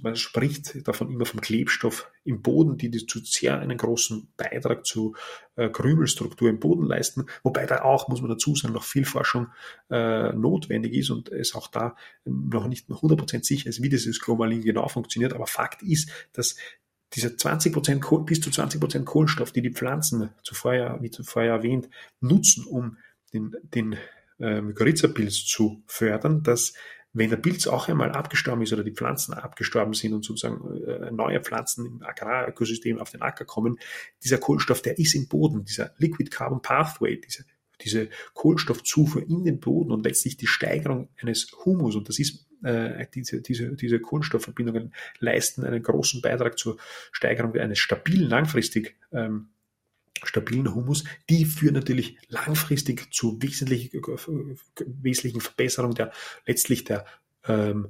[0.02, 4.88] man spricht davon immer vom Klebstoff im Boden, die, die zu sehr einen großen Beitrag
[4.88, 5.14] zur
[5.56, 9.48] äh, Krümelstruktur im Boden leisten, wobei da auch, muss man dazu sagen, noch viel Forschung
[9.92, 14.62] äh, notwendig ist und es auch da noch nicht 100% sicher ist, wie dieses Chlomalin
[14.62, 16.56] genau funktioniert, aber Fakt ist, dass
[17.16, 21.90] dieser 20 Prozent, bis zu 20 Prozent Kohlenstoff, die die Pflanzen, zuvor wie zuvor erwähnt,
[22.20, 22.98] nutzen, um
[23.34, 23.98] den, den
[24.40, 26.74] äh, Mykorrhiza-Pilz zu fördern, dass
[27.14, 31.12] wenn der Pilz auch einmal abgestorben ist oder die Pflanzen abgestorben sind und sozusagen äh,
[31.12, 33.78] neue Pflanzen im Agrarökosystem auf den Acker kommen,
[34.24, 37.46] dieser Kohlenstoff, der ist im Boden, dieser Liquid Carbon Pathway, diese,
[37.82, 43.08] diese Kohlenstoffzufuhr in den Boden und letztlich die Steigerung eines Humus, und das ist äh,
[43.14, 46.78] diese, diese, diese Kohlenstoffverbindungen leisten einen großen Beitrag zur
[47.12, 49.50] Steigerung eines stabilen, langfristig ähm,
[50.24, 51.04] stabilen Humus.
[51.30, 54.00] Die führen natürlich langfristig zu wesentlich, äh,
[55.02, 56.12] wesentlichen Verbesserung der
[56.46, 57.06] letztlich der,
[57.48, 57.90] ähm,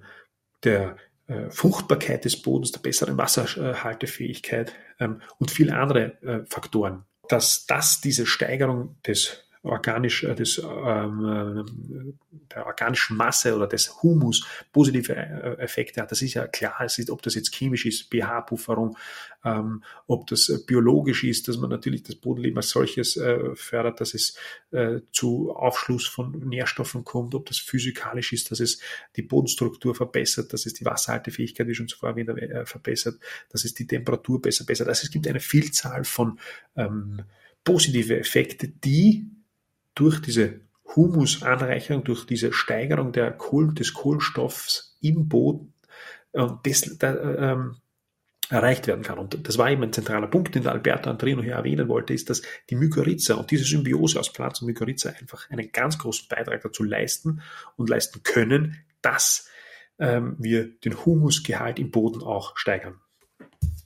[0.64, 7.06] der äh, Fruchtbarkeit des Bodens, der besseren Wasserhaltefähigkeit ähm, und viele andere äh, Faktoren.
[7.30, 12.14] Dass das diese Steigerung des organisch, äh, des, ähm, äh,
[12.54, 16.12] der organischen Masse oder des Humus positive äh, Effekte hat.
[16.12, 18.98] Das ist ja klar, es ist, ob das jetzt chemisch ist, pH-Pufferung,
[19.46, 24.14] ähm, ob das biologisch ist, dass man natürlich das Bodenleben als solches äh, fördert, dass
[24.14, 24.38] es
[24.72, 28.80] äh, zu Aufschluss von Nährstoffen kommt, ob das physikalisch ist, dass es
[29.16, 33.18] die Bodenstruktur verbessert, dass es die Wasserhaltefähigkeit, wie schon zuvor erwähnt, äh, verbessert,
[33.50, 34.90] dass es die Temperatur besser bessert.
[34.90, 36.38] Also es gibt eine Vielzahl von
[36.76, 37.22] ähm,
[37.64, 39.26] positive Effekte, die
[39.96, 40.62] durch diese
[40.96, 45.74] Humusanreicherung, durch diese Steigerung der Kohl, des Kohlenstoffs im Boden
[46.34, 47.78] äh, des, da, ähm,
[48.50, 49.18] erreicht werden kann.
[49.18, 52.30] Und das war eben ein zentraler Punkt, den der Alberto Andrino hier erwähnen wollte, ist,
[52.30, 56.62] dass die Mykorrhiza und diese Symbiose aus Pflanze und Mykorrhiza einfach einen ganz großen Beitrag
[56.62, 57.42] dazu leisten
[57.78, 59.50] und leisten können, dass
[59.98, 63.00] ähm, wir den Humusgehalt im Boden auch steigern.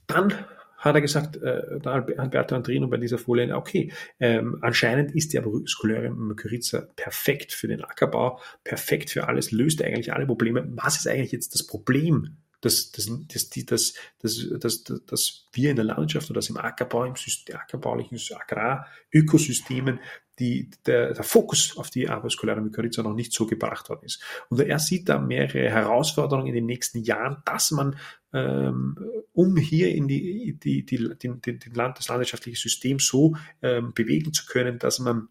[0.06, 0.34] Dann
[0.78, 6.10] hat er gesagt, äh, Alberto Andrino bei dieser Folie, okay, ähm, anscheinend ist die Abruskuläre
[6.10, 10.66] Mykorrhiza perfekt für den Ackerbau, perfekt für alles, löst eigentlich alle Probleme.
[10.76, 15.76] Was ist eigentlich jetzt das Problem dass, dass, dass, dass, dass, dass, dass wir in
[15.76, 20.00] der Landschaft oder dass im Ackerbau, im System, ackerbaulichen Agrarökosystemen
[20.38, 24.22] die, der, der Fokus auf die avaskuläre Mykorrhiza noch nicht so gebracht worden ist.
[24.48, 27.96] Und er sieht da mehrere Herausforderungen in den nächsten Jahren, dass man
[28.32, 28.96] ähm,
[29.32, 34.32] um hier in die, die, die, die, die Land, das landwirtschaftliche System so ähm, bewegen
[34.32, 35.28] zu können, dass man,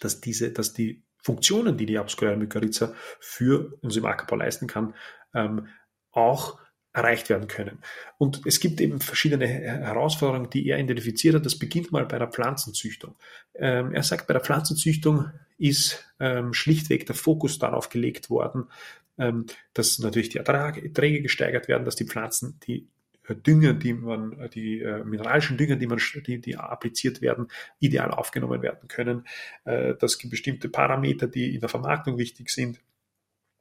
[0.00, 4.94] dass diese, dass die Funktionen, die die avaskuläre Mykorrhiza für uns im Ackerbau leisten kann,
[5.34, 5.68] ähm,
[6.10, 6.58] auch
[6.92, 7.78] erreicht werden können.
[8.18, 11.46] Und es gibt eben verschiedene Herausforderungen, die er identifiziert hat.
[11.46, 13.16] Das beginnt mal bei der Pflanzenzüchtung.
[13.54, 18.66] Ähm, er sagt, bei der Pflanzenzüchtung ist ähm, schlichtweg der Fokus darauf gelegt worden,
[19.18, 22.88] ähm, dass natürlich die Erträge gesteigert werden, dass die Pflanzen die
[23.26, 27.48] äh, Dünger, die man, äh, die äh, mineralischen Dünger, die man, die, die appliziert werden,
[27.78, 29.26] ideal aufgenommen werden können.
[29.64, 32.80] Äh, das gibt bestimmte Parameter, die in der Vermarktung wichtig sind,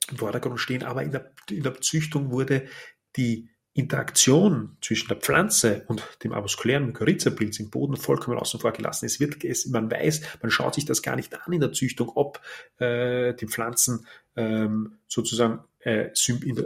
[0.10, 2.68] im Vordergrund stehen, aber in der, in der Züchtung wurde
[3.16, 9.06] die Interaktion zwischen der Pflanze und dem avaskulären Mykorrhizapilz im Boden vollkommen außen vor gelassen.
[9.06, 12.12] Es wird, es, man weiß, man schaut sich das gar nicht an in der Züchtung,
[12.16, 12.42] ob
[12.80, 16.10] äh, die Pflanzen ähm, sozusagen äh,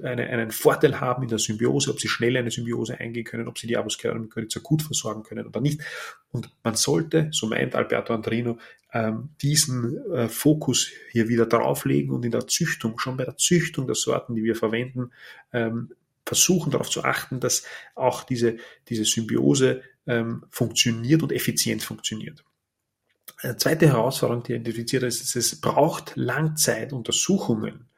[0.03, 3.59] eine, einen Vorteil haben in der Symbiose, ob sie schnell eine Symbiose eingehen können, ob
[3.59, 5.81] sie die avaskuläre Mykorrhiza gut versorgen können oder nicht.
[6.31, 8.57] Und man sollte, so meint Alberto Andrino,
[8.93, 13.85] ähm, diesen äh, Fokus hier wieder drauflegen und in der Züchtung, schon bei der Züchtung
[13.85, 15.11] der Sorten, die wir verwenden,
[15.53, 15.91] ähm,
[16.25, 17.63] versuchen darauf zu achten, dass
[17.95, 18.57] auch diese,
[18.89, 22.43] diese Symbiose ähm, funktioniert und effizient funktioniert.
[23.41, 27.89] Eine zweite Herausforderung, die identifiziert ist, ist, es braucht Langzeituntersuchungen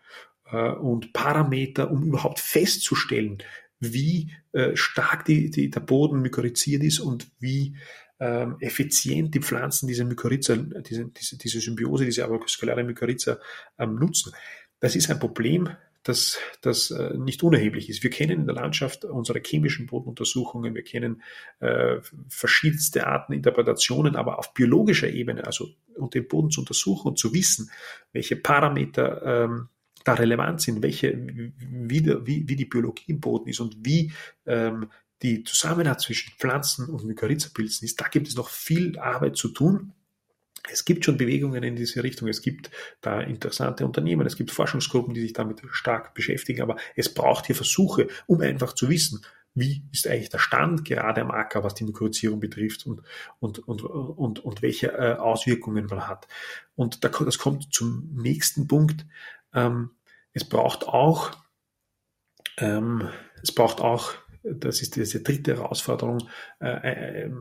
[0.52, 3.44] äh, und Parameter, um überhaupt festzustellen,
[3.80, 7.78] wie äh, stark die, die, der Boden mykorrhiziert ist und wie
[8.20, 13.38] ähm, effizient die Pflanzen diese Mykorrhiza, diese, diese, diese Symbiose, diese avaskuläre Mykorrhiza
[13.78, 14.34] ähm, nutzen.
[14.80, 15.70] Das ist ein Problem,
[16.08, 18.04] das, das äh, nicht unerheblich ist.
[18.04, 21.22] Wir kennen in der Landschaft unsere chemischen Bodenuntersuchungen, wir kennen
[21.60, 21.98] äh,
[22.30, 27.34] verschiedenste Arten Interpretationen, aber auf biologischer Ebene, also um den Boden zu untersuchen und zu
[27.34, 27.70] wissen,
[28.14, 29.70] welche Parameter ähm,
[30.04, 34.14] da relevant sind, welche, wie, wie, wie die Biologie im Boden ist und wie
[34.46, 34.90] ähm,
[35.22, 39.94] die Zusammenhang zwischen Pflanzen und Mykorrhizapilzen ist, da gibt es noch viel Arbeit zu tun.
[40.72, 42.28] Es gibt schon Bewegungen in diese Richtung.
[42.28, 44.28] Es gibt da interessante Unternehmen.
[44.28, 46.62] Es gibt Forschungsgruppen, die sich damit stark beschäftigen.
[46.62, 49.22] Aber es braucht hier Versuche, um einfach zu wissen,
[49.58, 53.02] wie ist eigentlich der Stand gerade am Acker, was die Mikroisierung betrifft und,
[53.40, 56.28] und, und, und, und welche äh, Auswirkungen man hat.
[56.76, 59.06] Und da, das kommt zum nächsten Punkt.
[59.54, 59.92] Ähm,
[60.34, 61.32] es braucht auch,
[62.58, 63.10] ähm,
[63.42, 64.14] es braucht auch
[64.56, 66.28] das ist diese dritte Herausforderung
[66.60, 67.32] äh, äh,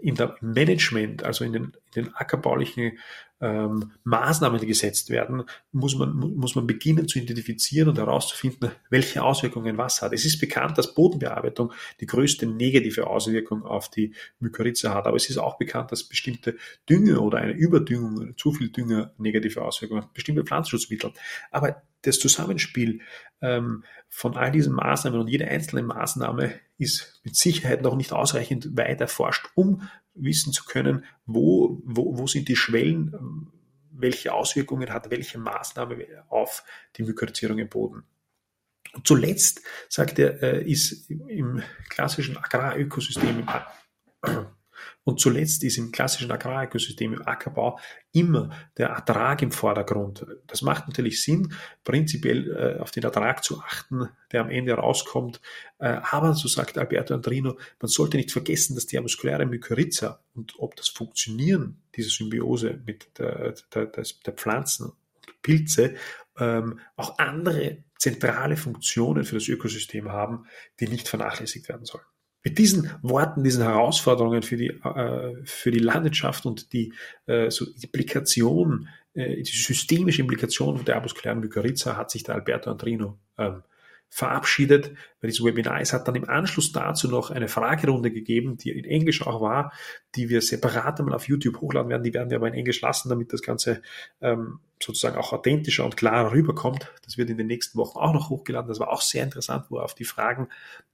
[0.00, 2.98] in der Management, also in den, in den ackerbaulichen
[3.40, 9.22] ähm, Maßnahmen, die gesetzt werden, muss man, muss man beginnen zu identifizieren und herauszufinden, welche
[9.22, 10.12] Auswirkungen was hat.
[10.12, 15.28] Es ist bekannt, dass Bodenbearbeitung die größte negative Auswirkung auf die Mykorrhiza hat, aber es
[15.28, 16.56] ist auch bekannt, dass bestimmte
[16.88, 21.12] Dünger oder eine Überdüngung, zu viel Dünger negative Auswirkungen hat, bestimmte Pflanzenschutzmittel.
[21.50, 23.00] Aber das Zusammenspiel
[23.42, 28.76] ähm, von all diesen Maßnahmen und jede einzelne Maßnahme ist mit Sicherheit noch nicht ausreichend
[28.76, 33.52] weit erforscht, um wissen zu können, wo, wo, wo sind die Schwellen, ähm,
[33.90, 36.64] welche Auswirkungen hat welche Maßnahme auf
[36.96, 38.04] die Mykorrhizierung im Boden.
[38.92, 43.46] Und zuletzt, sagt er, äh, ist im klassischen Agrarökosystem
[45.06, 47.78] und zuletzt ist im klassischen Agrarökosystem, im Ackerbau,
[48.10, 50.26] immer der Ertrag im Vordergrund.
[50.48, 55.40] Das macht natürlich Sinn, prinzipiell äh, auf den Ertrag zu achten, der am Ende rauskommt.
[55.78, 60.54] Äh, aber, so sagt Alberto Andrino, man sollte nicht vergessen, dass die muskuläre Mykorrhiza und
[60.58, 65.94] ob das Funktionieren dieser Symbiose mit der, der, der, der Pflanzen und Pilze
[66.36, 70.46] ähm, auch andere zentrale Funktionen für das Ökosystem haben,
[70.80, 72.04] die nicht vernachlässigt werden sollen.
[72.42, 76.92] Mit diesen Worten, diesen Herausforderungen für die, äh, für die Landwirtschaft und die
[77.26, 83.18] äh, so Implikation, äh, die systemische Implikation der muskulären Mykorrhiza hat sich der Alberto Andrino
[83.36, 83.62] ähm,
[84.08, 85.80] verabschiedet bei diesem Webinar.
[85.80, 89.72] Es hat dann im Anschluss dazu noch eine Fragerunde gegeben, die in Englisch auch war,
[90.14, 92.02] die wir separat einmal auf YouTube hochladen werden.
[92.02, 93.82] Die werden wir aber in Englisch lassen, damit das Ganze
[94.20, 96.92] ähm, sozusagen auch authentischer und klarer rüberkommt.
[97.04, 98.68] Das wird in den nächsten Wochen auch noch hochgeladen.
[98.68, 100.48] Das war auch sehr interessant, wo er auf die Fragen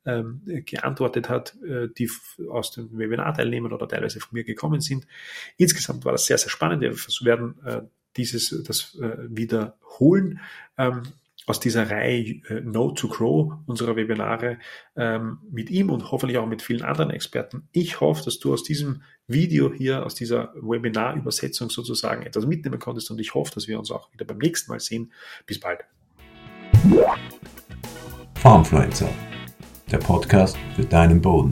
[0.05, 2.11] ähm, geantwortet hat, äh, die
[2.49, 5.07] aus den Webinar-Teilnehmern oder teilweise von mir gekommen sind.
[5.57, 6.83] Insgesamt war das sehr, sehr spannend.
[6.83, 6.93] Wir
[7.27, 7.83] werden äh,
[8.17, 10.41] dieses das äh, wiederholen.
[10.77, 11.03] Ähm,
[11.47, 14.59] aus dieser Reihe äh, No to Grow unserer Webinare
[14.97, 17.69] ähm, mit ihm und hoffentlich auch mit vielen anderen Experten.
[17.73, 23.11] Ich hoffe, dass du aus diesem Video hier, aus dieser Webinar-Übersetzung sozusagen etwas mitnehmen konntest
[23.11, 25.13] und ich hoffe, dass wir uns auch wieder beim nächsten Mal sehen.
[25.47, 25.81] Bis bald.
[28.35, 29.09] Farmfluencer,
[29.91, 31.51] der Podcast für deinen Boden.